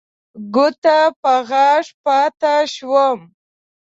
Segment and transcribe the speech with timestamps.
[0.53, 3.19] ګوته په غاښ پاتې شوم.